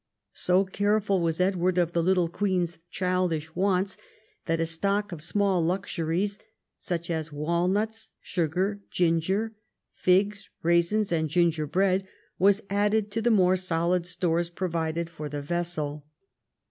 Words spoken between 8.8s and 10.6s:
ginger, figs,